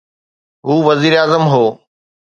هو 0.65 0.89
وزيراعظم 0.91 1.41
هو. 1.47 1.77